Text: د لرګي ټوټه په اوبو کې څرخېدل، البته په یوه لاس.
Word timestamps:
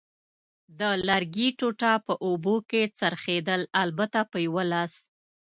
د 0.79 0.81
لرګي 1.07 1.47
ټوټه 1.59 1.93
په 2.05 2.13
اوبو 2.25 2.55
کې 2.69 2.81
څرخېدل، 2.99 3.61
البته 3.83 4.19
په 4.31 4.37
یوه 4.47 4.63
لاس. 4.71 4.93